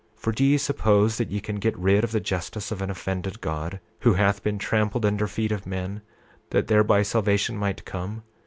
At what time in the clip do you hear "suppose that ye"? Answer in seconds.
0.57-1.39